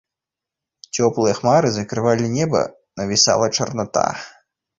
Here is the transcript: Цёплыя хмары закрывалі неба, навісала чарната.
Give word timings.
Цёплыя 0.95 1.33
хмары 1.39 1.69
закрывалі 1.75 2.31
неба, 2.37 2.63
навісала 3.01 3.45
чарната. 3.57 4.07